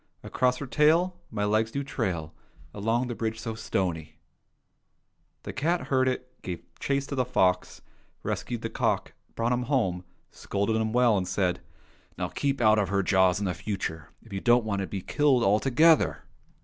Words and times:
Across 0.23 0.57
her 0.57 0.65
tail 0.65 1.15
My 1.29 1.45
legs 1.45 1.69
do 1.69 1.83
trail 1.83 2.33
Along 2.73 3.05
the 3.05 3.13
bridge 3.13 3.39
so 3.39 3.53
stony 3.53 4.15
I" 4.15 4.15
The 5.43 5.53
cat 5.53 5.81
heard 5.89 6.07
it, 6.07 6.41
gave 6.41 6.63
chase 6.79 7.05
to 7.05 7.13
the 7.13 7.23
fox, 7.23 7.83
rescued 8.23 8.63
the 8.63 8.69
cock, 8.71 9.13
brought 9.35 9.51
him 9.51 9.61
home, 9.69 10.03
scolded 10.31 10.75
him 10.75 10.91
well, 10.91 11.17
and 11.19 11.27
said," 11.27 11.59
Now 12.17 12.29
keep 12.29 12.61
out 12.61 12.79
of 12.79 12.89
her 12.89 13.03
jaws 13.03 13.37
in 13.39 13.45
the 13.45 13.53
future, 13.53 14.09
if 14.23 14.33
you 14.33 14.41
don't 14.41 14.65
want 14.65 14.81
to 14.81 14.87
be 14.87 15.01
killed 15.03 15.43
altogether 15.43 16.23